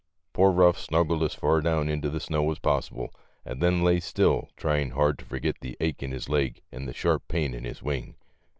Poor 0.33 0.51
Euff 0.51 0.77
snuggled 0.79 1.21
as 1.21 1.35
far 1.35 1.61
down 1.61 1.87
into 1.87 2.09
the 2.09 2.19
snow 2.19 2.49
as 2.49 2.57
possible 2.57 3.13
and 3.45 3.61
then 3.61 3.83
lay 3.83 3.99
still, 3.99 4.49
trying 4.57 4.89
hard 4.89 5.19
to 5.19 5.25
forget 5.25 5.57
the 5.61 5.77
ache 5.79 6.01
in 6.01 6.09
his 6.11 6.27
leg 6.27 6.63
and 6.71 6.87
the 6.87 6.93
sharp 6.95 7.21
pain 7.27 7.53
in 7.53 7.65
his 7.65 7.83
wing. 7.83 8.15